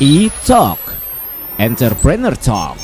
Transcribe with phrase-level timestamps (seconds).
[0.00, 0.80] E-Talk
[1.60, 2.80] Entrepreneur Talk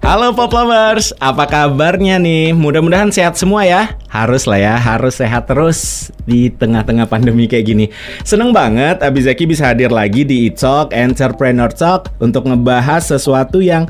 [0.00, 2.56] Halo Pop Lovers, apa kabarnya nih?
[2.56, 3.92] Mudah-mudahan sehat semua ya.
[4.08, 7.86] Harus lah ya, harus sehat terus di tengah-tengah pandemi kayak gini.
[8.24, 13.84] Seneng banget Abizaki bisa hadir lagi di E-Talk Entrepreneur Talk untuk ngebahas sesuatu yang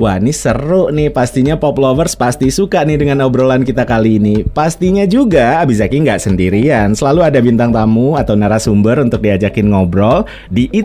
[0.00, 1.12] Wah ini seru nih.
[1.12, 4.48] Pastinya pop lovers pasti suka nih dengan obrolan kita kali ini.
[4.48, 6.96] Pastinya juga Abizaki nggak sendirian.
[6.96, 10.80] Selalu ada bintang tamu atau narasumber untuk diajakin ngobrol di e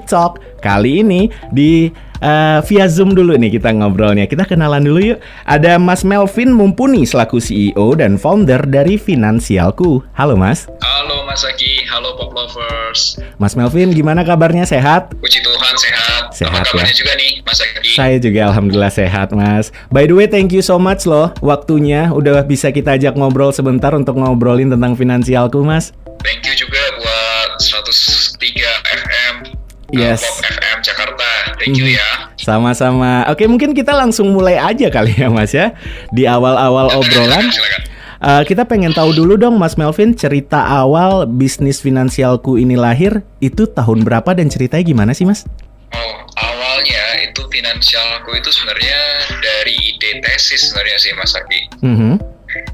[0.60, 1.88] Kali ini di
[2.22, 4.30] uh, via Zoom dulu nih kita ngobrolnya.
[4.30, 5.20] Kita kenalan dulu yuk.
[5.48, 10.04] Ada Mas Melvin Mumpuni selaku CEO dan founder dari Finansialku.
[10.16, 10.70] Halo Mas.
[10.80, 13.20] Halo Mas Aki, halo pop lovers.
[13.42, 14.64] Mas Melvin gimana kabarnya?
[14.64, 15.12] Sehat?
[15.20, 16.24] Puji Tuhan sehat.
[16.32, 17.00] Sehat Apa kabarnya ya?
[17.04, 17.92] juga nih Mas Aki?
[17.96, 19.72] Saya juga alhamdulillah sehat mas.
[19.92, 21.32] By the way thank you so much loh.
[21.44, 25.92] Waktunya udah bisa kita ajak ngobrol sebentar Untuk ngobrolin tentang finansialku mas.
[26.24, 28.40] Thank you juga buat 103
[28.92, 29.34] FM
[29.94, 30.26] Yes.
[30.26, 31.25] Pop FM Jakarta
[31.66, 35.74] Thank you ya Sama-sama Oke mungkin kita langsung mulai aja kali ya mas ya
[36.10, 37.82] Di awal-awal obrolan Silakan.
[38.22, 43.66] eh, Kita pengen tahu dulu dong mas Melvin Cerita awal bisnis finansialku ini lahir Itu
[43.68, 45.44] tahun berapa dan ceritanya gimana sih mas?
[45.92, 49.00] Oh, awalnya itu finansialku itu sebenarnya
[49.32, 52.14] dari ide tesis sebenarnya sih Mas Aki Mhm.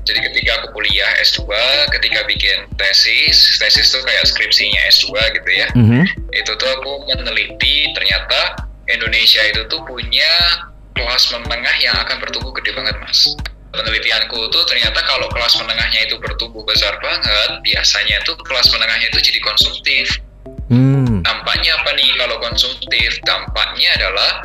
[0.02, 1.42] Jadi ketika aku kuliah S2,
[1.90, 6.02] ketika bikin tesis, tesis tuh kayak skripsinya S2 gitu ya Mhm.
[6.32, 8.62] itu tuh aku meneliti ternyata
[8.92, 10.32] Indonesia itu tuh punya
[10.96, 13.32] kelas menengah yang akan bertumbuh gede banget mas
[13.72, 19.20] penelitianku tuh ternyata kalau kelas menengahnya itu bertumbuh besar banget biasanya tuh kelas menengahnya itu
[19.32, 20.08] jadi konsumtif
[20.72, 21.20] Hmm.
[21.20, 24.40] dampaknya apa nih kalau konsumtif dampaknya adalah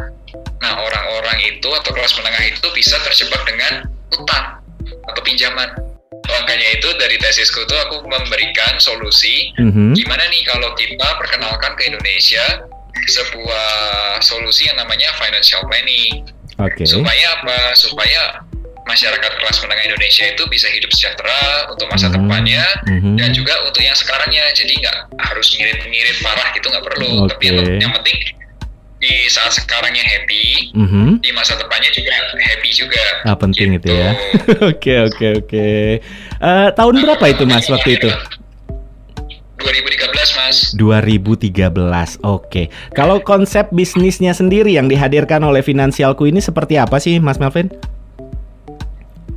[0.58, 4.58] nah orang-orang itu atau kelas menengah itu bisa terjebak dengan utang
[5.06, 5.70] atau pinjaman
[6.26, 9.94] makanya itu dari tesisku tuh aku memberikan solusi Mhm.
[9.94, 12.42] gimana nih kalau kita perkenalkan ke Indonesia
[13.04, 13.66] sebuah
[14.20, 16.24] solusi yang namanya financial planning
[16.56, 18.40] Oke supaya apa supaya
[18.86, 22.14] masyarakat kelas menengah Indonesia itu bisa hidup sejahtera untuk masa Mhm.
[22.16, 23.12] depannya Mhm.
[23.18, 27.58] dan juga untuk yang sekarangnya jadi nggak harus ngirit-ngirit parah gitu nggak perlu tapi yang,
[27.82, 28.16] yang penting
[28.96, 31.20] di saat sekarangnya happy Mhm.
[31.20, 33.92] di masa depannya juga happy juga Ah penting itu Gitu.
[33.92, 34.10] ya.
[34.70, 35.66] Oke oke oke.
[36.40, 38.08] Eh, tahun berapa itu mas waktu itu?
[39.84, 42.22] 2013 mas 2013.
[42.24, 42.72] Oke.
[42.96, 47.68] Kalau konsep bisnisnya sendiri yang dihadirkan oleh Finansialku ini seperti apa sih Mas Melvin?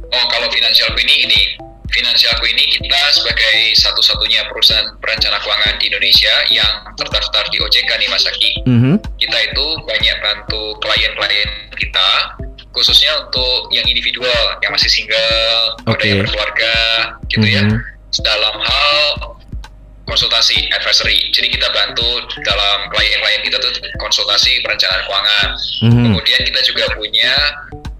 [0.09, 1.41] Oh, kalau Finansialku ini ini
[1.89, 8.09] Finansialku ini kita sebagai satu-satunya perusahaan perencana keuangan di Indonesia yang terdaftar di OJK nih
[8.13, 8.51] Mas Aki.
[8.69, 8.93] Mhm.
[9.17, 12.37] Kita itu banyak bantu klien-klien kita
[12.69, 16.05] khususnya untuk yang individual, yang masih single, ada Oke.
[16.05, 16.75] yang berkeluarga
[17.33, 17.65] gitu ya.
[17.65, 17.81] Mhm.
[18.21, 19.38] Dalam hal
[20.09, 21.29] konsultasi advisory.
[21.31, 23.71] Jadi kita bantu dalam klien-klien kita tuh
[24.01, 25.47] konsultasi perencanaan keuangan.
[25.85, 26.03] Mhm.
[26.09, 27.33] Kemudian kita juga punya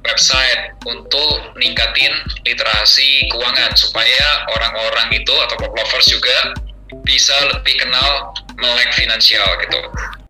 [0.10, 2.12] website untuk ningkatin
[2.44, 6.58] literasi keuangan supaya orang-orang itu atau pop lovers juga
[7.06, 9.80] bisa lebih kenal melek finansial gitu.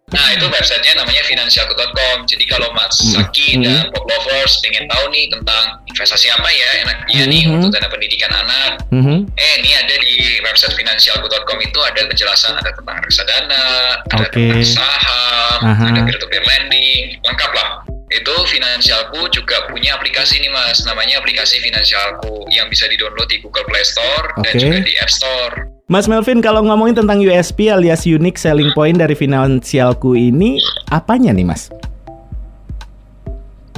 [0.09, 2.25] Nah itu websitenya namanya finansialku.com.
[2.25, 3.21] Jadi kalau Mas Hmm.
[3.21, 3.63] Saki Hmm.
[3.63, 7.53] dan pop lovers pengen tahu nih tentang investasi apa ya enaknya nih Hmm.
[7.61, 9.29] untuk dana pendidikan anak, Mhm.
[9.37, 13.63] Eh, ini ada di website finansialku.com itu ada penjelasan ada tentang reksadana,
[14.09, 14.33] ada Oke.
[14.33, 15.85] tentang saham, Aha.
[15.93, 17.69] ada peer-to-peer lending, lengkap lah.
[18.09, 23.69] Itu Finansialku juga punya aplikasi nih mas, namanya aplikasi Finansialku yang bisa di-download di Google
[23.69, 24.59] Play Store dan Oke.
[24.59, 25.53] juga di App Store.
[25.89, 31.41] Mas Melvin kalau ngomongin tentang USP alias unique selling point dari Finansialku ini apanya nih
[31.41, 31.73] Mas?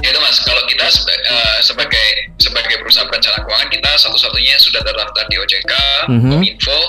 [0.02, 2.06] Ya itu mas, kalau kita seba- eh, sebagai
[2.36, 5.72] sebagai perusahaan perencana keuangan kita satu-satunya sudah terdaftar di OJK,
[6.10, 6.26] Mhm.
[6.28, 6.80] Kominfo.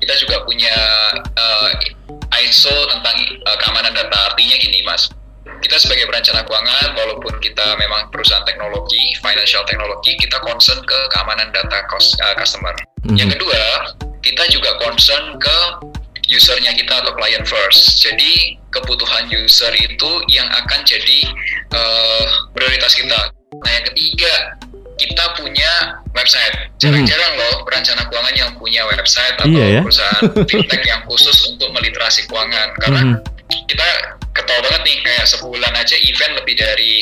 [0.00, 0.72] Kita juga punya
[1.36, 1.70] eh,
[2.42, 4.32] ISO tentang eh, keamanan data.
[4.32, 5.12] Artinya gini mas,
[5.60, 11.52] kita sebagai perencana keuangan, walaupun kita memang perusahaan teknologi, financial teknologi, kita concern ke keamanan
[11.52, 12.72] data cos- eh, customer.
[13.04, 13.20] Mhm.
[13.20, 13.60] Yang kedua,
[14.24, 15.58] kita juga concern ke
[16.32, 18.00] usernya kita atau client first.
[18.00, 21.20] Jadi kebutuhan user itu yang akan jadi
[21.70, 22.26] eh,
[22.56, 23.28] prioritas kita.
[23.60, 24.32] Nah yang ketiga,
[24.96, 25.70] kita punya
[26.16, 26.72] website.
[26.80, 29.80] Jarang-jarang loh perencana keuangan yang punya website atau Iya ya.
[29.84, 32.68] perusahaan fintech yang khusus untuk meliterasi keuangan.
[32.80, 33.14] Karena Mhm.
[33.68, 33.86] kita
[34.32, 36.92] ketahui banget nih kayak sebulan aja event lebih dari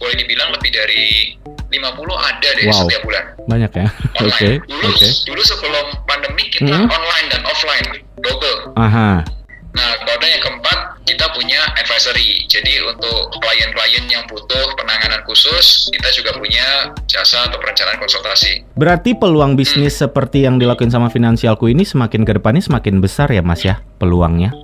[0.00, 1.36] boleh dibilang lebih dari
[1.70, 1.76] 50
[2.18, 2.82] ada deh Wow.
[2.82, 3.86] setiap bulan Banyak ya.
[4.18, 4.26] Oke.
[4.26, 4.58] online.
[4.66, 5.08] dulu Oke.
[5.28, 6.88] dulu sebelum pandemi kita Hmm.
[6.88, 7.86] online dan offline
[8.18, 8.74] double.
[8.74, 9.22] Aha.
[9.70, 12.48] Nah, kode yang keempat kita punya advisory advisory.
[12.48, 18.64] Jadi untuk klien-klien yang butuh penanganan khusus, kita juga punya jasa atau perencanaan konsultasi.
[18.72, 20.08] Berarti peluang bisnis hmm.
[20.08, 24.56] seperti yang dilakukan sama finansialku ini semakin ke depannya semakin besar ya Mas ya peluangnya?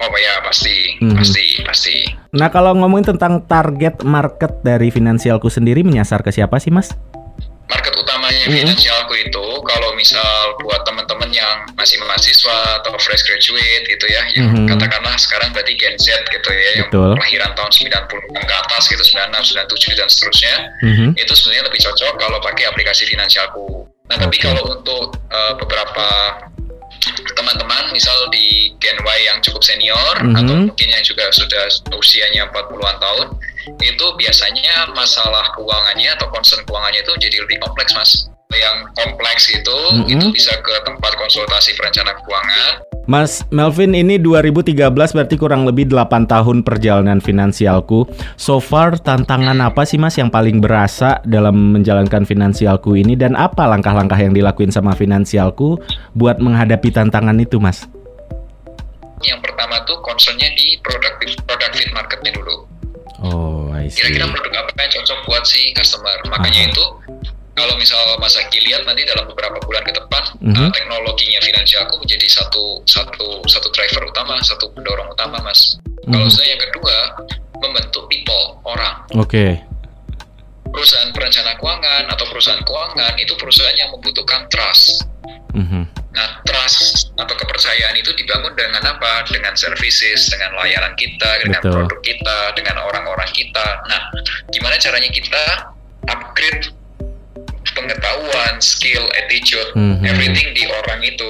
[0.00, 1.16] Oh ya pasti, hmm.
[1.20, 1.96] pasti, pasti.
[2.34, 6.90] Nah kalau ngomongin tentang target market dari finansialku sendiri menyasar ke siapa sih Mas?
[7.64, 8.60] market utamanya mm-hmm.
[8.60, 14.52] finansialku itu kalau misal buat teman-teman yang masih mahasiswa atau fresh graduate gitu ya yang
[14.52, 14.68] mm-hmm.
[14.68, 19.56] katakanlah sekarang berarti Gen Z gitu ya yang kelahiran tahun 90 ke atas gitu 96,
[19.56, 20.54] 97 dan seterusnya
[20.84, 21.08] mm-hmm.
[21.16, 24.52] itu sebenarnya lebih cocok kalau pakai aplikasi finansialku nah tapi okay.
[24.52, 26.06] kalau untuk uh, beberapa
[27.36, 30.38] teman-teman misal di Gen Y yang cukup senior mm -hmm.
[30.40, 31.64] atau mungkin yang juga sudah
[31.96, 33.28] usianya 40-an tahun
[33.80, 38.12] itu biasanya masalah keuangannya atau concern keuangannya itu jadi lebih kompleks mas
[38.56, 40.12] yang kompleks itu mm -hmm.
[40.14, 46.24] itu bisa ke tempat konsultasi perencana keuangan Mas Melvin ini 2013 berarti kurang lebih 8
[46.24, 48.08] tahun perjalanan finansialku.
[48.40, 53.68] So far tantangan apa sih Mas yang paling berasa dalam menjalankan finansialku ini dan apa
[53.68, 55.76] langkah-langkah yang dilakuin sama finansialku
[56.16, 57.84] buat menghadapi tantangan itu Mas?
[59.20, 62.64] Yang pertama tuh concernnya di productive product fit marketnya dulu.
[63.24, 64.00] Oh, I see.
[64.00, 66.16] Kira-kira produk apa yang cocok buat si customer.
[66.28, 66.70] Makanya Aha.
[66.72, 66.84] itu
[67.54, 70.58] kalau misal Mas Aki lihat nanti dalam beberapa bulan ke depan mm-hmm.
[70.58, 75.78] uh, teknologinya finansialku menjadi satu satu satu driver utama, satu pendorong utama, Mas.
[75.78, 76.10] Mm-hmm.
[76.10, 76.96] Kalau saya yang kedua
[77.62, 79.06] membentuk people orang.
[79.14, 79.30] Oke.
[79.30, 79.50] Okay.
[80.74, 85.06] Perusahaan perencana keuangan atau perusahaan keuangan itu perusahaan yang membutuhkan trust.
[85.54, 85.84] Mm-hmm.
[86.14, 89.22] Nah, trust atau kepercayaan itu dibangun dengan apa?
[89.30, 91.86] Dengan services, dengan layanan kita, dengan Betul.
[91.86, 93.66] produk kita, dengan orang-orang kita.
[93.86, 94.10] Nah,
[94.50, 95.70] gimana caranya kita
[96.10, 96.74] upgrade
[97.74, 100.08] pengetahuan, skill, attitude, mm -hmm.
[100.08, 101.28] everything di orang itu.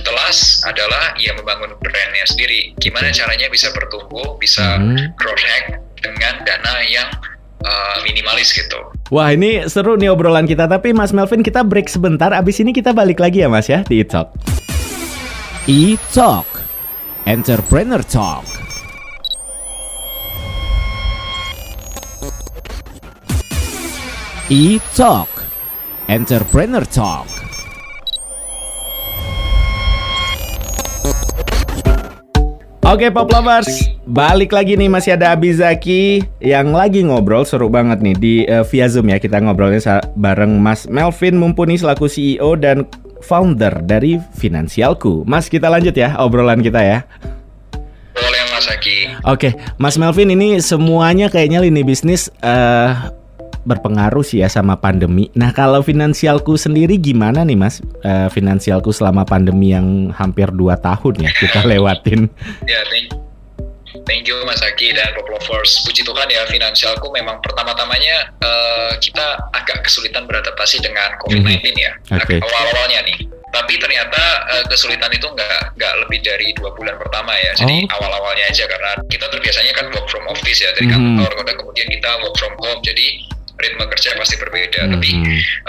[0.00, 2.72] Telas adalah ia membangun brandnya sendiri.
[2.80, 5.06] Gimana caranya bisa bertumbuh, bisa mm -hmm.
[5.20, 7.08] growth hack dengan dana yang
[7.64, 8.80] uh, minimalis gitu.
[9.12, 12.96] Wah ini seru nih obrolan kita, tapi Mas Melvin kita break sebentar, abis ini kita
[12.96, 14.32] balik lagi ya Mas ya di E-Talk.
[15.68, 16.48] E-Talk,
[17.28, 18.44] Entrepreneur Talk.
[24.52, 25.33] E-Talk
[26.04, 27.24] Entrepreneur Talk.
[32.84, 38.16] Oke Pop Lovers, balik lagi nih masih ada Abizaki yang lagi ngobrol seru banget nih
[38.20, 42.84] di uh, via Zoom ya kita ngobrolnya bareng Mas Melvin Mumpuni selaku CEO dan
[43.24, 45.24] founder dari Finansialku.
[45.24, 47.08] Mas kita lanjut ya obrolan kita ya.
[48.12, 49.24] Boleh Mas Aki.
[49.24, 53.23] Oke, Mas Melvin ini semuanya kayaknya lini bisnis uh,
[53.64, 55.32] berpengaruh sih ya sama pandemi.
[55.32, 57.80] Nah kalau finansialku sendiri gimana nih mas?
[58.04, 62.28] Uh, finansialku selama pandemi yang hampir 2 tahun ya kita lewatin.
[62.68, 63.08] ya thank,
[64.04, 65.80] thank you Mas Aki dan Pop Lovers.
[65.88, 71.76] Puji Tuhan ya finansialku memang pertama-tamanya uh, kita agak kesulitan beradaptasi dengan COVID-19 mm -hmm.
[71.80, 71.92] ya.
[72.20, 72.38] Okay.
[72.44, 73.18] Awal-awalnya nih.
[73.54, 77.56] Tapi ternyata uh, kesulitan itu nggak nggak lebih dari dua bulan pertama ya.
[77.56, 77.96] Jadi oh.
[77.96, 81.16] awal-awalnya aja karena kita terbiasanya kan work from office ya dari mm -hmm.
[81.24, 82.82] kantor, kemudian kita work from home.
[82.82, 84.84] Jadi ritme kerja pasti berbeda.
[84.84, 84.94] Mm -hmm.
[84.98, 85.10] Tapi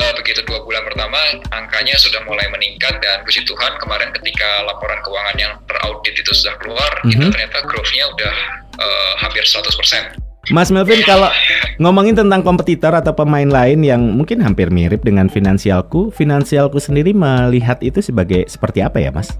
[0.01, 1.19] uh, begitu dua bulan pertama
[1.53, 6.55] angkanya sudah mulai meningkat dan puji Tuhan kemarin ketika laporan keuangan yang teraudit itu sudah
[6.61, 7.13] keluar, mm -hmm.
[7.13, 8.35] itu ternyata growth-nya udah
[8.81, 10.25] uh, hampir 100%.
[10.53, 11.33] Mas Melvin, kalau
[11.81, 17.81] ngomongin tentang kompetitor atau pemain lain yang mungkin hampir mirip dengan finansialku, finansialku sendiri melihat
[17.81, 19.33] itu sebagai seperti apa ya, Mas?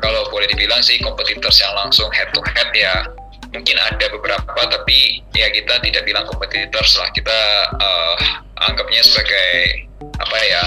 [0.00, 3.04] Kalau boleh dibilang sih kompetitor yang langsung head to head ya
[3.54, 7.38] mungkin ada beberapa tapi ya kita tidak bilang kompetitor lah kita
[7.78, 8.16] uh,
[8.70, 9.86] anggapnya sebagai
[10.20, 10.64] apa ya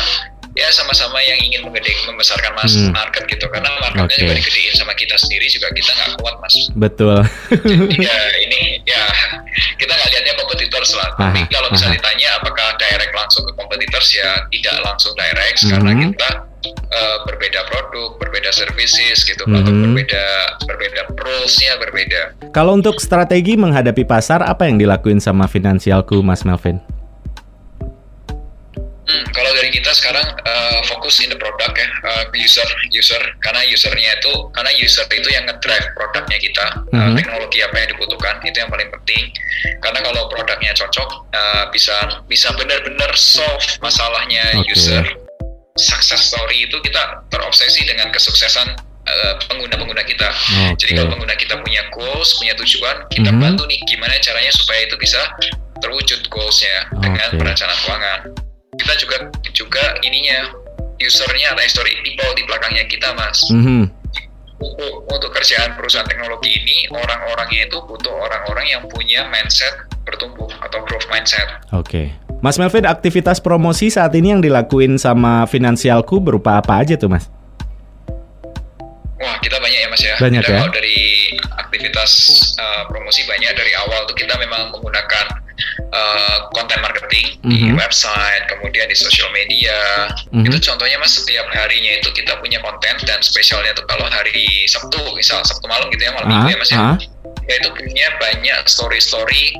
[0.58, 2.92] ya sama-sama yang ingin menggede, membesarkan mas hmm.
[2.92, 4.22] market gitu karena marketnya okay.
[4.26, 7.22] juga digedein sama kita sendiri juga kita nggak kuat mas betul
[8.10, 9.04] ya ini ya
[9.78, 14.30] kita nggak lihatnya kompetitor lah tapi kalau misalnya ditanya apakah direct langsung ke kompetitor ya
[14.50, 15.70] tidak langsung direct hmm.
[15.70, 16.30] karena kita
[16.68, 19.82] uh, berbeda produk, berbeda services gitu, mm -hmm.
[19.90, 20.26] berbeda
[20.68, 22.22] berbeda rulesnya berbeda.
[22.52, 26.82] Kalau untuk strategi menghadapi pasar, apa yang dilakuin sama finansialku, Mas Melvin?
[29.10, 33.66] Hmm, kalau dari kita sekarang uh, fokus in the product ya, uh, user user karena
[33.66, 37.02] usernya itu karena user itu yang ngedrive produknya kita, mm -hmm.
[37.02, 39.34] uh, teknologi apa yang dibutuhkan itu yang paling penting.
[39.82, 44.78] Karena kalau produknya cocok, uh, bisa bisa benar-benar solve masalahnya okay.
[44.78, 45.06] user
[45.80, 48.68] success story itu kita terobsesi dengan kesuksesan
[49.08, 50.30] eh, pengguna-pengguna kita.
[50.30, 50.76] Okay.
[50.76, 53.44] Jadi kalau pengguna kita punya goals, punya tujuan, kita mm -hmm.
[53.44, 55.20] bantu nih gimana caranya supaya itu bisa
[55.80, 57.08] terwujud goalsnya okay.
[57.08, 58.20] dengan perencanaan keuangan.
[58.80, 59.18] Kita juga
[59.56, 60.52] juga ininya
[61.00, 63.48] usernya ada story people di belakangnya kita, mas.
[63.48, 63.84] Mm -hmm.
[64.60, 69.72] untuk, untuk kerjaan perusahaan teknologi ini orang-orangnya itu butuh orang-orang yang punya mindset
[70.04, 71.48] bertumbuh atau growth mindset.
[71.72, 72.12] Oke.
[72.40, 77.28] Mas Melvin, aktivitas promosi saat ini yang dilakuin sama Finansialku berupa apa aja tuh, Mas?
[79.20, 80.16] Wah, kita banyak ya, Mas ya.
[80.16, 80.60] Banyak Kita ya.
[80.64, 81.00] Kalau dari
[81.60, 82.12] aktivitas
[82.56, 85.26] uh, promosi banyak dari awal tuh kita memang menggunakan
[85.92, 87.76] uh, konten marketing di Mhm.
[87.76, 90.08] website, kemudian di social media.
[90.32, 90.48] Mhm.
[90.48, 94.96] Itu contohnya Mas setiap harinya itu kita punya konten dan spesialnya tuh kalau hari Sabtu,
[95.12, 96.80] misal Sabtu malam gitu ya, malam minggu ya, Mas ya.
[96.80, 96.96] ah.
[97.44, 99.60] Kita itu punya banyak story-story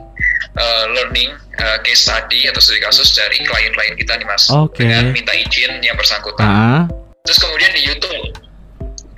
[0.56, 4.48] uh, learning uh, case study atau studi kasus dari klien-klien kita nih Mas.
[4.50, 4.84] Oke.
[4.84, 6.44] Dengan minta izin yang bersangkutan.
[6.44, 6.84] Ah.
[7.22, 8.22] Terus kemudian di YouTube,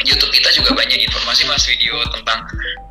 [0.02, 2.42] YouTube kita juga banyak informasi mas video tentang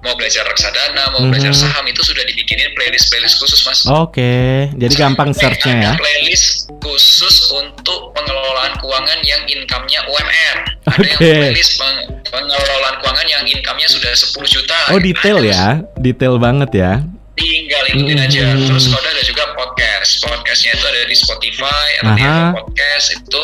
[0.00, 1.58] mau belajar reksadana, mau belajar Mhm.
[1.58, 3.82] saham itu sudah dibikinin playlist-playlist khusus mas.
[3.84, 5.92] Oke, jadi gampang searchnya ya.
[5.98, 10.56] Playlist khusus untuk pengelolaan keuangan yang income-nya UMR.
[10.86, 14.78] Ada yang playlist peng- pengelolaan keuangan yang income-nya sudah 10 juta.
[14.88, 15.64] Oh detail Ada, ya,
[15.98, 16.92] detail banget ya.
[17.40, 18.26] Tinggal ikutin Mhm.
[18.28, 18.44] aja.
[18.52, 20.20] Terus kalau ada juga podcast.
[20.20, 21.88] Podcastnya itu ada di Spotify.
[22.04, 23.42] Apple Podcast itu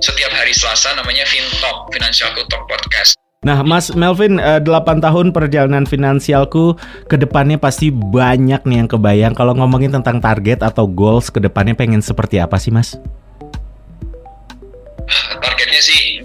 [0.00, 3.16] setiap hari Selasa namanya FinTalk, Financial Talk Podcast.
[3.44, 6.74] Nah, Mas Melvin, eh, 8 tahun perjalanan finansialku
[7.06, 9.32] ke depannya pasti banyak nih yang kebayang.
[9.36, 12.96] Kalau ngomongin tentang target atau goals ke depannya pengen seperti apa sih, Mas?
[15.38, 16.15] targetnya sih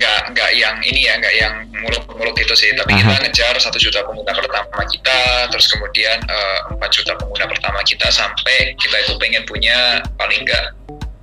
[0.52, 3.00] nggak yang ini ya nggak yang muluk-muluk gitu sih tapi Aha.
[3.00, 8.12] kita ngejar satu juta pengguna pertama kita terus kemudian eh, empat juta pengguna pertama kita
[8.12, 10.66] sampai kita itu pengen punya paling nggak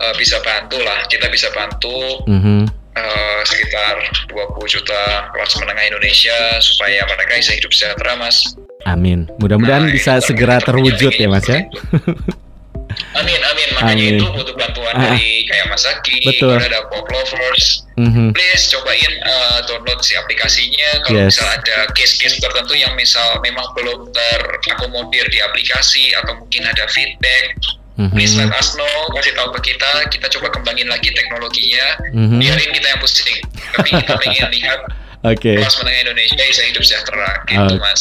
[0.00, 2.64] eh, bisa bantu lah kita bisa bantu Mhm.
[2.96, 8.56] eh, sekitar 20 juta kelas menengah Indonesia supaya mereka bisa hidup sejahtera mas
[8.86, 9.28] Amin.
[9.36, 11.66] Mudah-mudahan Nah, bisa segera terwujud ya, Mas ya.
[13.18, 13.68] Amin, amin.
[13.74, 14.18] Makanya Amin.
[14.18, 16.54] itu butuh bantuan Ah, dari kayak Mas Aki, betul.
[16.54, 18.30] ada Pop Lovers, Mhm.
[18.30, 21.34] please cobain uh, download si aplikasinya kalau Yes.
[21.34, 27.58] misal ada case-case tertentu yang misal memang belum terakomodir di aplikasi atau mungkin ada feedback
[28.14, 32.38] please let us know kasih tahu ke kita kita coba kembangin lagi teknologinya Mhm.
[32.38, 33.38] biarin kita yang pusing
[33.74, 34.80] tapi kita pengen lihat
[35.26, 35.58] Oke.
[35.58, 37.82] kelas menengah Indonesia bisa hidup sejahtera gitu Oke.
[37.82, 38.00] mas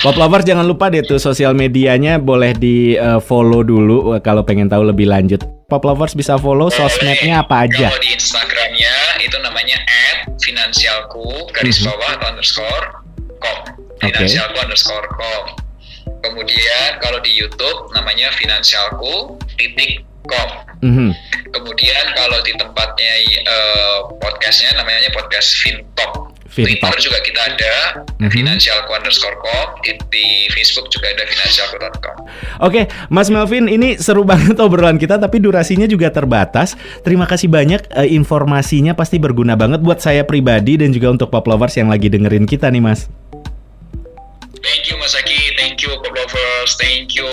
[0.00, 4.44] Pop lovers jangan lupa deh tuh sosial medianya boleh di eh, follow dulu eh, kalau
[4.44, 5.40] pengen tahu lebih lanjut.
[5.66, 7.88] Pop lovers bisa follow sosmednya apa aja?
[7.88, 9.78] kalau di Instagramnya itu namanya
[10.36, 11.86] @finansialku garis Mhm.
[11.86, 12.86] bawah atau underscore
[13.38, 13.58] com
[14.00, 15.44] finansialku underscore com
[16.20, 20.48] kemudian kalau di YouTube namanya finansialku titik com
[20.82, 21.12] Mhm.
[21.52, 27.74] kemudian kalau di tempatnya eh, podcastnya namanya podcast Fintalk Twitter juga kita ada
[28.18, 28.30] Mhm.
[28.30, 29.68] finansialku underscore com
[30.10, 32.16] di, Facebook juga ada finansialku.com
[32.60, 36.74] Oke, Mas Melvin, ini seru banget obrolan kita, tapi durasinya juga terbatas.
[37.06, 41.46] Terima kasih banyak eh, informasinya, pasti berguna banget buat saya pribadi dan juga untuk pop
[41.46, 43.06] lovers yang lagi dengerin kita nih, Mas.
[44.60, 47.24] Thank you Mas Aki, thank you Pop Lovers, thank you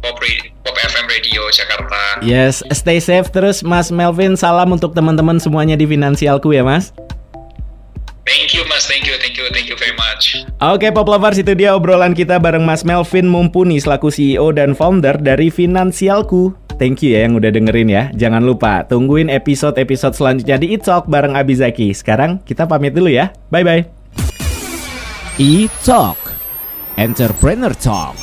[0.00, 0.16] Pop,
[0.64, 2.24] Pop FM Radio Jakarta.
[2.24, 4.40] Yes, stay safe terus, Mas Melvin.
[4.40, 6.96] Salam untuk teman-teman semuanya di Finansialku ya, Mas.
[8.22, 10.46] Thank you Mas, thank you, thank you, thank you very much.
[10.62, 15.18] Oke, pop lovers, itu dia obrolan kita bareng Mas Melvin Mumpuni selaku CEO dan founder
[15.18, 16.54] dari Finansialku.
[16.78, 18.14] Thank you ya yang udah dengerin ya.
[18.14, 21.90] Jangan lupa tungguin episode-episode selanjutnya di Italk bareng Abizaki.
[21.90, 23.34] Sekarang kita pamit dulu ya.
[23.50, 23.82] Bye bye.
[25.40, 26.20] E-Talk
[26.94, 28.14] Entrepreneur Talk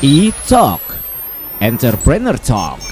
[0.00, 0.82] E-Talk
[1.58, 2.91] Entrepreneur Talk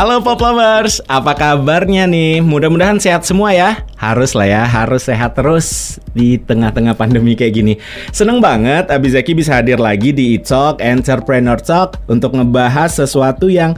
[0.00, 2.40] Halo Pop Lovers, apa kabarnya nih?
[2.40, 3.84] Mudah-mudahan sehat semua ya.
[4.00, 7.74] Harus lah ya, harus sehat terus di tengah-tengah pandemi kayak gini.
[8.08, 13.76] Seneng banget Abizaki bisa hadir lagi di E-Talk Entrepreneur Talk untuk ngebahas sesuatu yang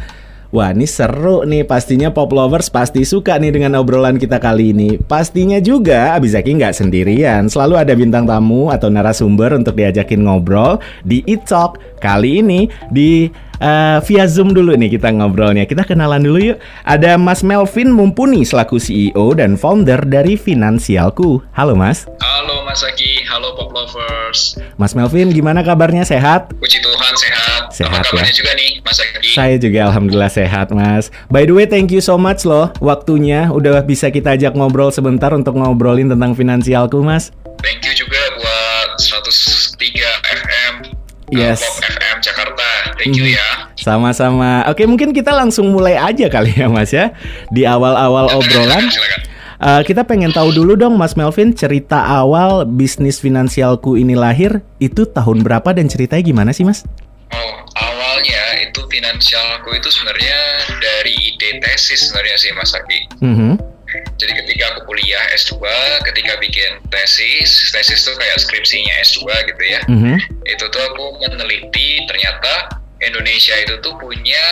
[0.52, 5.00] Wah ini seru nih pastinya pop lovers pasti suka nih dengan obrolan kita kali ini
[5.00, 10.76] Pastinya juga Abizaki nggak sendirian Selalu ada bintang tamu atau narasumber untuk diajakin ngobrol
[11.08, 16.52] di E-Talk Kali ini di eh, via Zoom dulu nih kita ngobrolnya Kita kenalan dulu
[16.52, 22.82] yuk Ada Mas Melvin Mumpuni selaku CEO dan founder dari Finansialku Halo Mas Halo Mas
[22.82, 24.56] Aki, halo Pop Lovers.
[24.80, 26.48] Mas Melvin gimana kabarnya sehat?
[26.56, 27.62] Puji Tuhan sehat.
[27.68, 28.38] Sehat, Apa kabarnya ya.
[28.40, 29.28] juga nih Mas Aki?
[29.30, 33.84] Saya juga alhamdulillah sehat mas By the way thank you so much loh Waktunya udah
[33.84, 39.78] bisa kita ajak ngobrol sebentar Untuk ngobrolin tentang finansialku mas Thank you juga buat 103
[40.42, 40.74] FM
[41.32, 41.64] Yes.
[41.64, 42.71] Pop FM Jakarta.
[43.02, 43.34] Thank you Mhm.
[43.34, 43.48] ya.
[43.74, 47.10] Sama-sama Oke mungkin kita langsung mulai aja kali ya mas ya
[47.50, 49.20] Di awal-awal obrolan Silakan.
[49.58, 55.04] eh, Kita pengen tahu dulu dong mas Melvin Cerita awal bisnis finansialku ini lahir Itu
[55.04, 56.86] tahun berapa dan ceritanya gimana sih mas?
[57.32, 57.52] Oh,
[58.62, 60.38] itu finansialku itu sebenarnya
[60.80, 62.98] dari ide tesis sebenarnya sih Mas Aki.
[63.20, 63.50] Mhm.
[64.16, 65.60] Jadi ketika aku kuliah S2,
[66.08, 69.20] ketika bikin tesis, tesis itu kayak skripsinya S2
[69.52, 69.80] gitu ya.
[69.92, 70.16] Mhm.
[70.48, 74.46] Itu tuh aku meneliti ternyata Indonesia itu tuh punya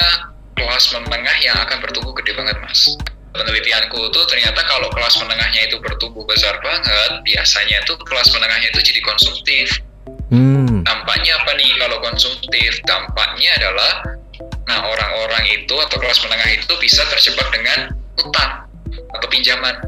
[0.58, 2.98] kelas menengah yang akan bertumbuh gede banget mas.
[3.30, 8.82] Penelitianku tuh ternyata kalau kelas menengahnya itu bertumbuh besar banget, biasanya tuh kelas menengahnya itu
[8.82, 9.66] jadi konsumtif.
[10.34, 10.82] Hmm.
[10.82, 12.82] Dampaknya apa nih kalau konsumtif?
[12.82, 13.92] Dampaknya adalah,
[14.66, 18.66] nah orang-orang itu atau kelas menengah itu bisa terjebak dengan utang
[19.14, 19.78] atau pinjaman.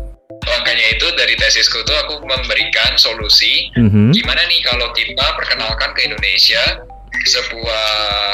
[0.43, 4.11] Makanya itu dari tesisku tuh aku memberikan solusi Mhm.
[4.11, 6.83] gimana nih kalau kita perkenalkan ke Indonesia
[7.23, 7.85] sebuah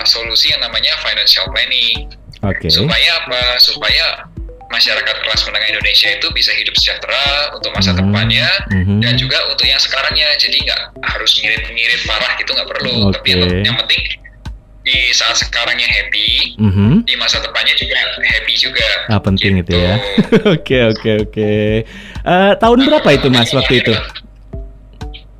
[0.04, 2.08] solusi yang namanya financial planning
[2.40, 2.70] Oke.
[2.70, 4.24] supaya apa supaya
[4.68, 8.04] masyarakat kelas menengah Indonesia itu bisa hidup sejahtera untuk masa Hmm.
[8.04, 9.00] depannya Mhm.
[9.00, 13.42] dan juga untuk yang sekarangnya jadi nggak harus ngirit-ngirit parah gitu nggak perlu tapi yang,
[13.64, 14.02] yang penting
[14.84, 17.04] di saat sekarangnya happy Mhm.
[17.04, 19.76] di masa depannya juga happy juga Ah, penting itu Gitu.
[19.76, 19.94] ya.
[20.54, 21.50] Oke, oke, oke.
[22.22, 23.92] Eh, tahun berapa itu Mas waktu itu?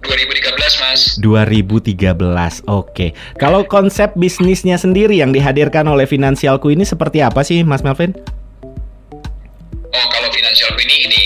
[0.08, 2.64] 2013 mas 2013.
[2.66, 3.12] Oke.
[3.36, 8.16] Kalau konsep bisnisnya sendiri yang dihadirkan oleh Finansialku ini seperti apa sih, Mas Melvin?
[9.88, 11.22] Oh, kalau finansialku ini gini,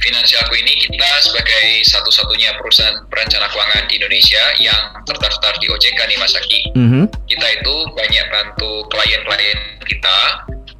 [0.00, 6.18] finansialku ini kita sebagai satu-satunya perusahaan perencana keuangan di Indonesia yang terdaftar di OJK nih
[6.20, 6.60] Mas Aki.
[6.76, 7.02] Mhm.
[7.28, 10.18] Kita itu banyak bantu klien-klien kita,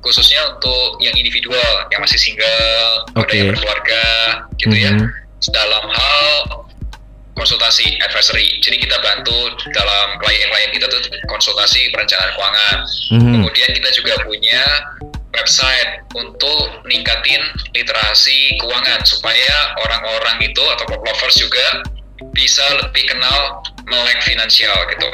[0.00, 3.36] khususnya untuk yang individual, yang masih single, ada Oke.
[3.36, 4.04] yang berkeluarga,
[4.56, 4.92] gitu ya.
[4.96, 5.08] Mhm.
[5.52, 6.65] Dalam hal
[7.36, 8.58] konsultasi advisory.
[8.64, 12.76] Jadi kita bantu dalam klien-klien kita tuh konsultasi perencanaan keuangan.
[13.12, 13.32] Mhm.
[13.40, 14.64] Kemudian kita juga punya
[15.36, 17.44] website untuk ningkatin
[17.76, 21.84] literasi keuangan supaya orang-orang itu atau pop lovers juga
[22.32, 25.08] bisa lebih kenal melek finansial gitu.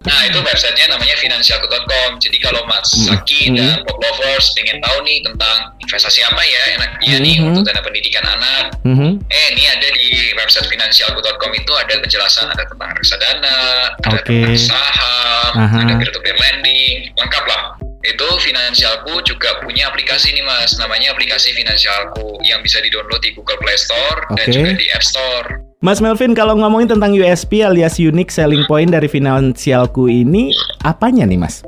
[0.00, 2.16] Nah itu websitenya namanya finansialku.com.
[2.16, 3.12] Jadi kalau Mas Hmm.
[3.12, 3.56] Saki Hmm.
[3.60, 7.52] dan pop lovers pengen tahu nih tentang investasi apa ya enaknya nih Hmm.
[7.52, 9.20] untuk dana pendidikan anak, Mhm.
[9.28, 10.08] Eh, ini ada di
[10.40, 13.56] website finansialku.com itu ada penjelasan ada tentang reksadana,
[14.00, 14.24] ada Oke.
[14.24, 15.78] tentang saham, Aha.
[15.84, 17.76] ada peer-to-peer lending, lengkap lah.
[18.00, 23.60] Itu Finansialku juga punya aplikasi nih mas, namanya aplikasi Finansialku yang bisa di-download di Google
[23.60, 24.56] Play Store dan Oke.
[24.56, 25.69] juga di App Store.
[25.80, 30.52] Mas Melvin, kalau ngomongin tentang USP alias unique selling point dari Finansialku ini,
[30.84, 31.64] apanya nih, Mas?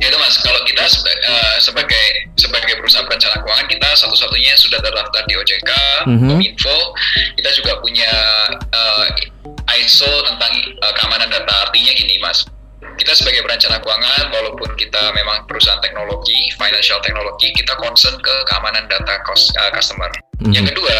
[0.00, 2.04] Ya itu mas, kalau kita seba- eh, sebagai
[2.38, 5.70] sebagai perusahaan perencana keuangan kita satu-satunya sudah terdaftar di OJK,
[6.06, 6.28] Mhm.
[6.30, 6.78] Kominfo.
[7.34, 8.08] Kita juga punya
[8.72, 9.06] eh,
[9.76, 11.68] ISO tentang eh, keamanan data.
[11.68, 12.46] Artinya gini mas,
[12.96, 18.86] kita sebagai perencana keuangan, walaupun kita memang perusahaan teknologi, financial teknologi, kita concern ke keamanan
[18.86, 20.08] data kos- customer.
[20.40, 20.54] Mhm.
[20.54, 20.96] Yang kedua,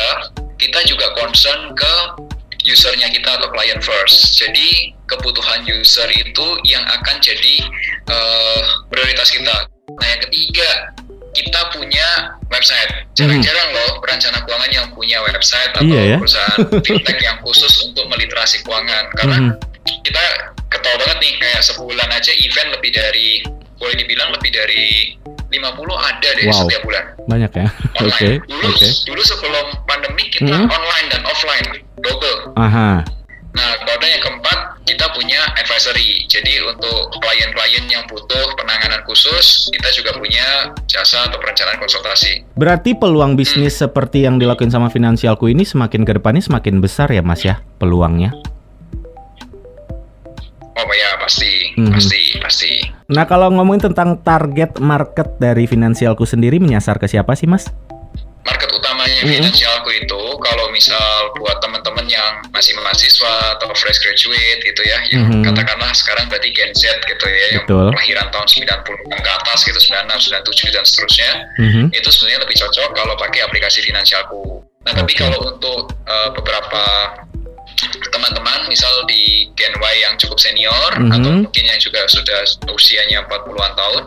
[0.59, 1.95] kita juga concern ke
[2.69, 4.37] usernya kita atau client first.
[4.37, 7.57] Jadi kebutuhan user itu yang akan jadi
[8.11, 8.61] eh,
[8.93, 9.55] prioritas kita.
[9.97, 10.71] Nah yang ketiga,
[11.33, 12.09] kita punya
[12.53, 13.09] website.
[13.17, 16.17] Jarang-jarang loh perencana keuangan yang punya website atau Iya ya.
[16.21, 19.05] perusahaan fintech yang khusus untuk meliterasi keuangan.
[19.17, 19.51] Karena Mhm.
[20.05, 20.23] kita
[20.69, 23.29] ketahui banget nih kayak sebulan aja event lebih dari
[23.79, 25.15] boleh dibilang lebih dari
[25.49, 25.55] 50
[25.97, 26.61] ada deh Wow.
[26.61, 27.67] setiap bulan Banyak ya.
[28.01, 28.41] Oke, online.
[28.45, 28.89] dulu oke.
[29.05, 30.67] dulu sebelum pandemi kita Hmm.
[30.67, 31.67] online dan offline
[31.99, 32.53] double.
[32.55, 33.05] Aha.
[33.49, 36.25] Nah, kode yang keempat kita punya advisory.
[36.27, 40.45] Jadi untuk klien-klien yang butuh penanganan khusus, kita juga punya
[40.85, 42.45] jasa atau perencanaan konsultasi.
[42.55, 47.21] Berarti peluang bisnis seperti yang dilakuin sama Finansialku ini semakin ke depannya semakin besar ya,
[47.21, 48.33] Mas ya, peluangnya.
[50.79, 51.91] Oh ya pasti, Mhm.
[51.91, 52.73] pasti, pasti.
[53.09, 57.73] Nah, kalau ngomongin tentang target market dari Finansialku sendiri menyasar ke siapa sih, Mas?
[58.45, 59.33] Market utamanya Mhm.
[59.33, 65.25] finansialku itu kalau misal buat teman-teman yang masih mahasiswa atau fresh graduate gitu ya, yang
[65.25, 65.41] Mhm.
[65.41, 67.97] katakanlah sekarang berarti Gen Z gitu ya, yang Betul.
[67.97, 71.33] kelahiran tahun 90 ke atas gitu, 96, 97 dan seterusnya.
[71.65, 71.83] Mhm.
[71.97, 74.61] itu sebenarnya lebih cocok kalau pakai aplikasi finansialku.
[74.85, 75.21] Nah, tapi Oke.
[75.25, 76.81] kalau untuk uh, beberapa
[78.11, 81.13] teman-teman, misal di Gen Y yang cukup senior Mhm.
[81.15, 82.43] atau mungkin yang juga sudah
[82.75, 84.03] usianya 40-an tahun,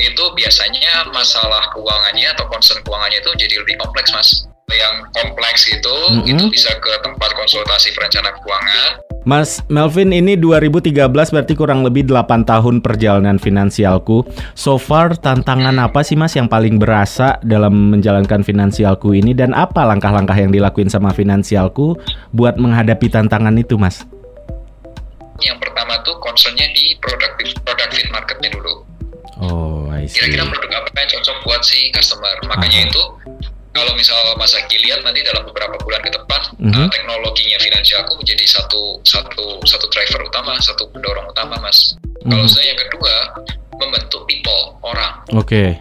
[0.00, 4.49] itu biasanya masalah keuangannya atau concern keuangannya itu jadi lebih kompleks, Mas.
[4.70, 6.26] Yang kompleks itu Mhm.
[6.30, 9.02] itu bisa ke tempat konsultasi perencana keuangan.
[9.20, 14.24] Mas Melvin ini 2013 berarti kurang lebih 8 tahun perjalanan finansialku.
[14.56, 19.84] So far tantangan apa sih Mas yang paling berasa dalam menjalankan finansialku ini dan apa
[19.84, 22.00] langkah-langkah yang dilakuin sama finansialku
[22.32, 24.08] buat menghadapi tantangan itu Mas?
[25.40, 28.88] Yang pertama tuh concernnya di product product fit marketnya dulu.
[29.40, 30.20] Oh, I see.
[30.20, 32.34] kira-kira produk apa yang cocok buat si customer.
[32.44, 32.88] Makanya Aha.
[32.92, 33.02] itu
[33.70, 36.74] kalau misal Mas Aki lihat nanti dalam beberapa bulan ke depan Mhm.
[36.74, 41.94] uh, teknologinya finansialku menjadi satu satu satu driver utama, satu pendorong utama, Mas.
[42.26, 42.52] Kalau Mhm.
[42.52, 43.14] saya yang kedua
[43.78, 45.22] membentuk people orang.
[45.32, 45.78] Oke.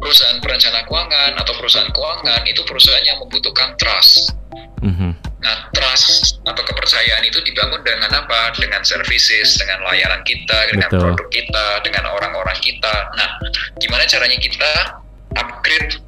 [0.00, 4.32] Perusahaan perencana keuangan atau perusahaan keuangan itu perusahaan yang membutuhkan trust.
[4.80, 5.12] Mhm.
[5.44, 8.56] Nah, trust atau kepercayaan itu dibangun dengan apa?
[8.56, 11.00] Dengan services, dengan layanan kita, dengan Betul.
[11.04, 12.94] produk kita, dengan orang-orang kita.
[13.12, 13.28] Nah,
[13.76, 14.72] gimana caranya kita
[15.36, 16.00] upgrade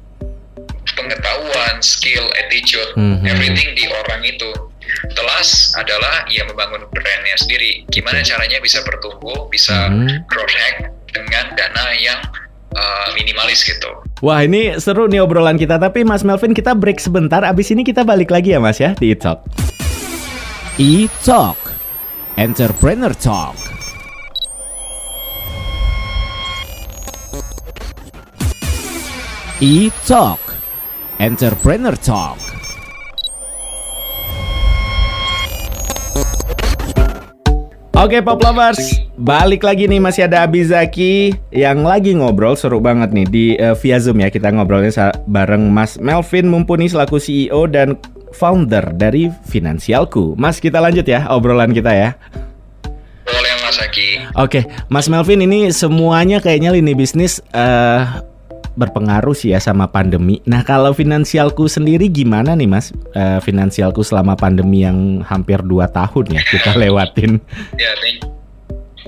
[0.93, 3.25] pengetahuan, skill, attitude, Mhm.
[3.25, 4.49] everything di orang itu.
[5.17, 7.83] Telas adalah ia membangun brandnya sendiri.
[7.89, 10.29] Gimana caranya bisa bertumbuh, bisa Mhm.
[10.29, 10.77] growth hack
[11.11, 12.19] dengan dana yang
[12.73, 13.85] uh, minimalis gitu.
[14.25, 18.01] Wah ini seru nih obrolan kita Tapi Mas Melvin kita break sebentar Abis ini kita
[18.01, 19.45] balik lagi ya Mas ya Di E-Talk
[20.79, 21.59] E-Talk
[22.33, 23.53] Entrepreneur Talk
[29.61, 30.42] E-Talk
[31.23, 32.35] Entrepreneur Talk
[37.95, 43.27] Oke Pop Lovers, balik lagi nih masih ada Abizaki yang lagi ngobrol seru banget nih
[43.31, 47.95] di eh, via Zoom ya kita ngobrolnya bareng Mas Melvin Mumpuni selaku CEO dan
[48.35, 50.35] founder dari Finansialku.
[50.35, 52.19] Mas kita lanjut ya obrolan kita ya.
[53.23, 54.35] Boleh Mas Aki.
[54.43, 58.32] Oke, Mas Melvin ini semuanya kayaknya lini bisnis eh
[58.73, 60.41] berpengaruh sih ya sama pandemi.
[60.43, 62.89] Nah, kalau finansialku sendiri gimana nih, Mas?
[63.13, 67.37] Eh, finansialku selama pandemi yang hampir 2 tahun ya kita lewatin.
[67.77, 68.17] Ya, thank,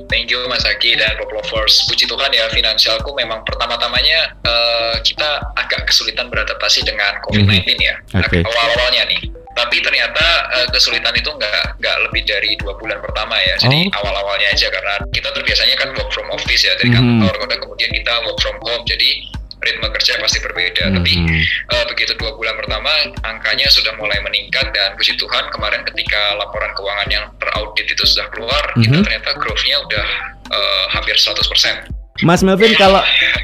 [0.06, 1.90] thank you Mas Aki dan Pop Lovers.
[1.90, 7.96] Puji Tuhan ya, finansialku memang pertama-tamanya eh, kita agak kesulitan beradaptasi dengan COVID-19 ya.
[8.14, 8.22] Mhm.
[8.22, 8.38] Oke.
[8.46, 9.22] Awal-awalnya nih.
[9.56, 13.56] Tapi ternyata eh, kesulitan itu nggak nggak lebih dari dua bulan pertama ya.
[13.58, 13.98] Jadi Oh.
[14.04, 16.96] awal-awalnya aja karena kita terbiasanya kan work from office ya dari Mhm.
[17.24, 18.84] kantor, kemudian kita work from home.
[18.84, 19.32] Jadi
[19.66, 20.94] ritme kerja pasti berbeda.
[20.94, 21.42] Tapi Mhm.
[21.66, 22.94] Eh, begitu dua bulan pertama
[23.26, 28.30] angkanya sudah mulai meningkat dan puji Tuhan kemarin ketika laporan keuangan yang teraudit itu sudah
[28.30, 29.04] keluar kita Mhm.
[29.04, 30.08] ternyata growth-nya udah
[30.46, 31.90] eh, hampir 100%.
[32.24, 33.02] Mas Melvin kalau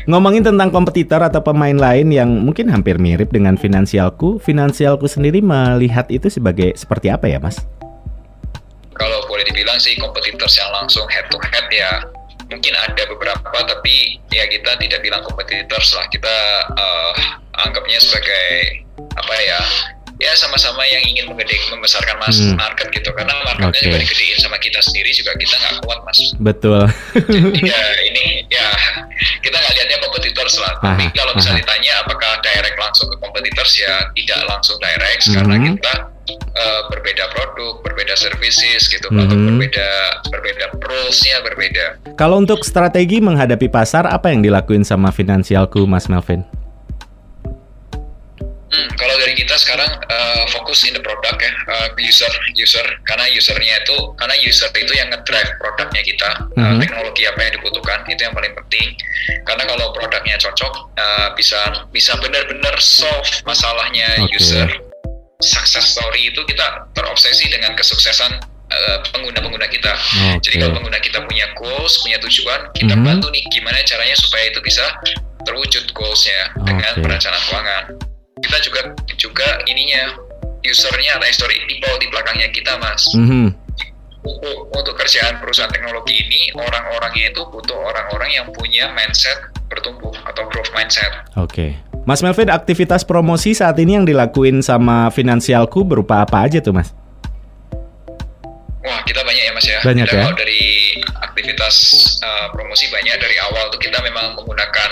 [0.08, 6.08] ngomongin tentang kompetitor atau pemain lain yang mungkin hampir mirip dengan finansialku, finansialku sendiri melihat
[6.08, 7.60] itu sebagai seperti apa ya, Mas?
[8.96, 12.06] Kalau boleh dibilang sih competitors yang langsung head to head ya
[12.52, 16.36] mungkin ada beberapa tapi ya kita tidak bilang competitors lah kita
[16.76, 17.14] eh,
[17.64, 18.84] anggapnya sebagai
[19.16, 19.60] apa ya
[20.22, 22.54] ya sama-sama yang ingin menggede membesarkan mas Hmm.
[22.54, 23.86] market gitu karena marketnya Oke.
[23.90, 26.86] juga digedein sama kita sendiri juga kita nggak kuat mas Betul.
[27.58, 27.82] ya
[28.14, 28.70] ini ya
[29.42, 30.78] kita nggak lihatnya kompetitors lah.
[30.78, 31.58] Tapi kalau bisa aha.
[31.58, 35.66] ditanya apakah direct langsung ke kompetitors ya tidak langsung direct karena Mhm.
[35.82, 35.94] kita
[36.30, 39.58] eh, berbeda produk, berbeda services gitu, atau Mhm.
[39.58, 39.90] berbeda
[40.30, 41.86] berbeda rules-nya berbeda.
[42.16, 46.44] Kalau untuk strategi menghadapi pasar, apa yang dilakuin sama finansialku, Mas Melvin?
[48.72, 53.28] Hmm, kalau dari kita sekarang eh, fokus in the product ya, eh, user user karena
[53.36, 56.80] usernya itu karena user itu yang ngedrive produknya kita, eh, Mhm.
[56.80, 58.96] teknologi apa yang dibutuhkan itu yang paling penting.
[59.44, 61.60] Karena kalau produknya cocok eh, bisa
[61.92, 64.40] bisa benar-benar solve masalahnya Oke.
[64.40, 64.91] user.
[65.42, 68.32] Success story itu kita terobsesi dengan kesuksesan
[68.72, 69.92] eh, pengguna-pengguna kita.
[70.40, 70.62] Jadi Oke.
[70.64, 73.04] kalau pengguna kita punya goals, punya tujuan, kita Mhm.
[73.04, 74.88] bantu nih gimana caranya supaya itu bisa
[75.44, 77.04] terwujud goalsnya dengan Oke.
[77.04, 77.84] perencanaan keuangan.
[78.40, 78.82] Kita juga
[79.20, 80.16] juga ininya
[80.64, 83.12] usernya ada story people di belakangnya kita mas.
[83.12, 83.52] Mhm.
[84.24, 89.36] Untuk, untuk kerjaan perusahaan teknologi ini orang-orangnya itu butuh orang-orang yang punya mindset
[89.68, 91.12] bertumbuh atau growth mindset.
[91.36, 91.76] Oke.
[92.12, 96.92] Mas Melvin, aktivitas promosi saat ini yang dilakuin sama finansialku berupa apa aja tuh, Mas?
[98.84, 99.80] Wah kita banyak ya mas ya.
[99.80, 100.24] Banyak Kita ya?
[100.28, 100.64] Kalau dari
[101.24, 101.76] aktivitas
[102.20, 104.90] uh, promosi banyak dari awal tuh kita memang menggunakan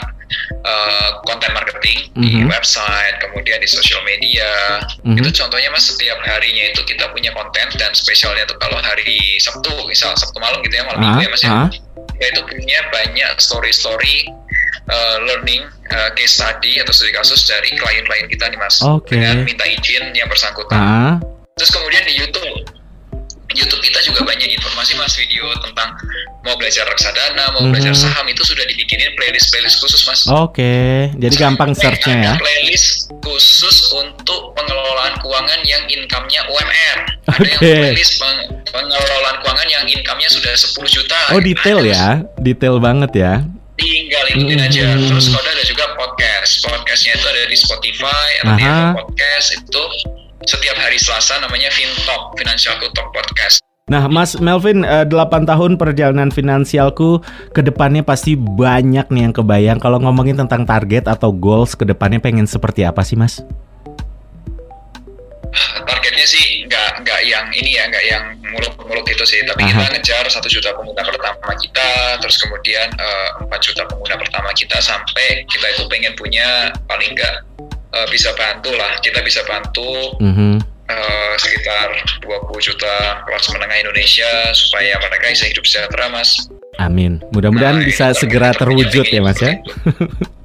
[0.64, 2.48] uh, konten marketing di Mhm.
[2.48, 4.80] website, kemudian di social media.
[5.04, 5.20] Mhm.
[5.20, 9.76] Itu contohnya mas setiap harinya itu kita punya konten dan spesialnya tuh kalau hari Sabtu,
[9.92, 11.52] misal Sabtu malam gitu ya malam minggu ya mas ya.
[11.52, 11.68] ah.
[12.16, 14.39] Ya itu punya banyak story-story
[14.86, 18.82] uh, learning uh, case study atau studi kasus dari klien-klien kita nih mas.
[18.82, 19.14] Oke.
[19.14, 20.76] Dengan minta izin yang bersangkutan.
[20.76, 21.16] Ah.
[21.56, 22.48] Terus kemudian di YouTube,
[23.50, 25.92] YouTube kita juga banyak informasi mas video tentang
[26.40, 27.72] mau belajar reksadana, mau Mhm.
[27.74, 30.24] belajar saham itu sudah dibikinin playlist playlist khusus mas.
[30.26, 32.34] Oke, jadi gampang searchnya ya.
[32.38, 36.98] Playlist khusus untuk pengelolaan keuangan yang income-nya UMR.
[37.28, 41.18] Ada yang playlist peng- pengelolaan keuangan yang income-nya sudah 10 juta.
[41.34, 43.34] Oh detail ya, detail banget ya.
[43.80, 44.86] Tinggal ikutin aja.
[44.94, 45.08] Mhm.
[45.08, 46.52] Terus kalau ada juga podcast.
[46.68, 48.28] Podcastnya itu ada di Spotify.
[48.44, 49.84] Apple Podcast itu
[50.44, 53.64] setiap hari Selasa namanya FinTalk, Financial Talk Podcast.
[53.90, 57.26] Nah, Mas Melvin, eh, 8 tahun perjalanan finansialku
[57.58, 59.80] ke depannya pasti banyak nih yang kebayang.
[59.82, 63.42] Kalau ngomongin tentang target atau goals ke depannya pengen seperti apa sih, Mas?
[65.90, 66.59] targetnya sih
[67.20, 69.76] nggak yang ini ya nggak yang muluk-muluk gitu sih tapi Aha.
[69.76, 74.80] kita ngejar satu juta pengguna pertama kita terus kemudian eh, empat juta pengguna pertama kita
[74.80, 77.36] sampai kita itu pengen punya paling nggak
[77.92, 80.64] eh, bisa bantu lah kita bisa bantu Mhm.
[80.88, 81.92] eh, sekitar
[82.24, 82.96] 20 juta
[83.28, 86.48] kelas menengah Indonesia supaya mereka bisa hidup sejahtera mas
[86.80, 87.20] Amin.
[87.36, 89.60] Mudah-mudahan Nah, bisa segera terwujud ya Mas ya.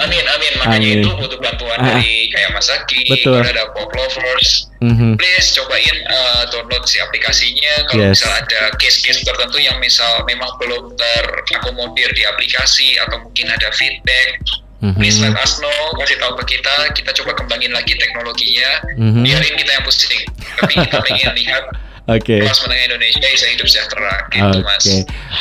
[0.00, 0.52] Amin, amin.
[0.58, 1.02] Makanya Amin.
[1.04, 3.44] itu butuh bantuan Ah, dari kayak Mas Aki, Betul.
[3.44, 5.20] ada Pop Lovers, Mhm.
[5.20, 8.24] please cobain uh, download si aplikasinya kalau Yes.
[8.24, 14.40] misal ada case-case tertentu yang misal memang belum terakomodir di aplikasi atau mungkin ada feedback
[14.96, 19.20] please let us know kasih tahu ke kita kita coba kembangin lagi teknologinya Mhm.
[19.20, 20.22] biarin kita yang pusing
[20.56, 21.64] tapi kita pengen lihat
[22.10, 22.42] Oke.
[22.42, 24.66] kelas menengah Indonesia bisa hidup sejahtera gitu Oke.
[24.66, 24.84] mas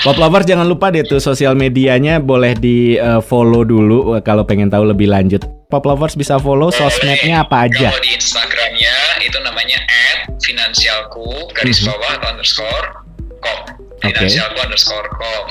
[0.06, 4.46] Pop lovers jangan lupa deh tuh sosial medianya boleh di eh, follow dulu eh, kalau
[4.46, 5.42] pengen tahu lebih lanjut.
[5.70, 7.90] Pop lovers bisa follow sosmednya apa aja?
[7.94, 9.78] Kalau di Instagramnya itu namanya
[10.42, 11.88] @finansialku garis Mhm.
[11.90, 12.88] bawah atau underscore
[13.42, 13.60] com.
[14.02, 15.46] Finansialku underscore com.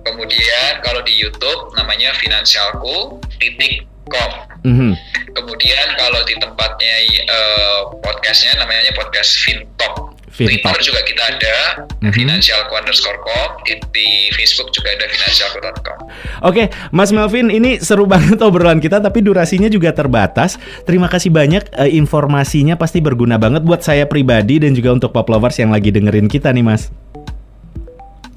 [0.00, 4.30] Kemudian kalau di YouTube namanya finansialku titik com.
[4.62, 4.92] Mhm.
[5.32, 10.12] Kemudian kalau di tempatnya eh, podcastnya namanya podcast Fintalk.
[10.30, 10.72] Fintalk.
[10.72, 11.56] Twitter juga kita ada
[12.00, 12.12] Mhm.
[12.12, 13.60] finansialku underscore com.
[13.62, 15.98] Di, di Facebook juga ada finansialku.com.
[16.42, 20.56] Oke, Mas Melvin, ini seru banget obrolan kita, tapi durasinya juga terbatas.
[20.84, 25.28] Terima kasih banyak eh, informasinya, pasti berguna banget buat saya pribadi dan juga untuk pop
[25.28, 26.88] lovers yang lagi dengerin kita nih, Mas.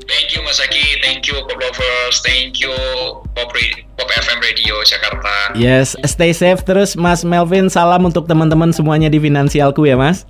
[0.03, 0.82] Thank you Mas Aki,
[1.33, 2.73] you Pop Lovers, thank you
[3.33, 3.49] Pop,
[3.97, 5.57] Pop FM Radio Jakarta.
[5.57, 7.73] Yes, stay safe terus, Mas Melvin.
[7.73, 10.29] Salam untuk teman-teman semuanya di Finansialku ya, Mas.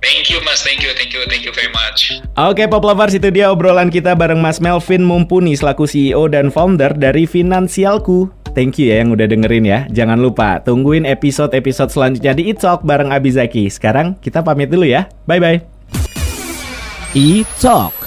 [0.00, 2.14] Thank you Mas, thank you, thank you, thank you very much.
[2.38, 6.94] Oke, pop lovers, itu dia obrolan kita bareng Mas Melvin Mumpuni selaku CEO dan founder
[6.94, 8.30] dari Finansialku.
[8.56, 9.84] Thank you ya yang udah dengerin ya.
[9.92, 13.68] Jangan lupa tungguin episode-episode selanjutnya di Italk bareng Abizaki.
[13.68, 15.10] Sekarang kita pamit dulu ya.
[15.28, 15.58] Bye bye.
[17.12, 18.05] E-Talk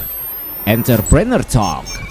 [0.65, 2.08] Entrepreneur Talk